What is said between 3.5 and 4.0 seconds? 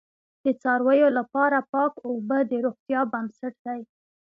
دی.